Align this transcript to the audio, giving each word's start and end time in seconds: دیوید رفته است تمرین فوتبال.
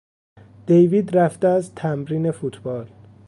دیوید 0.65 1.17
رفته 1.17 1.47
است 1.47 1.75
تمرین 1.75 2.31
فوتبال. 2.31 2.89